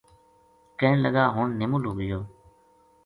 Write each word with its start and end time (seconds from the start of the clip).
کہن 0.79 0.97
لگا 1.05 1.23
ہن 1.35 1.47
نِمل 1.59 1.83
ہو 1.87 1.93
گیو 1.99 2.21